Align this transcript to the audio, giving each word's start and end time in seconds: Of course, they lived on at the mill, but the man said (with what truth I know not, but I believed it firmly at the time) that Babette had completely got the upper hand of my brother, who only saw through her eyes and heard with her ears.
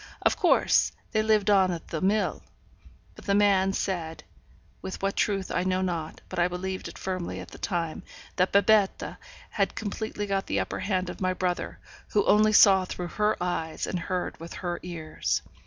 Of 0.23 0.35
course, 0.35 0.91
they 1.11 1.21
lived 1.21 1.51
on 1.51 1.69
at 1.69 1.89
the 1.89 2.01
mill, 2.01 2.41
but 3.15 3.25
the 3.25 3.35
man 3.35 3.71
said 3.71 4.23
(with 4.81 4.99
what 4.99 5.15
truth 5.15 5.51
I 5.51 5.63
know 5.63 5.83
not, 5.83 6.21
but 6.27 6.39
I 6.39 6.47
believed 6.47 6.87
it 6.87 6.97
firmly 6.97 7.39
at 7.39 7.49
the 7.49 7.59
time) 7.59 8.01
that 8.37 8.51
Babette 8.51 9.17
had 9.51 9.75
completely 9.75 10.25
got 10.25 10.47
the 10.47 10.59
upper 10.59 10.79
hand 10.79 11.11
of 11.11 11.21
my 11.21 11.35
brother, 11.35 11.77
who 12.13 12.25
only 12.25 12.51
saw 12.51 12.83
through 12.83 13.09
her 13.09 13.37
eyes 13.39 13.85
and 13.85 13.99
heard 13.99 14.39
with 14.39 14.53
her 14.53 14.79
ears. 14.81 15.43